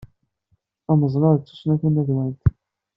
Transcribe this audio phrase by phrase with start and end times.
[0.85, 2.41] Tameẓla d tussna tamadwant.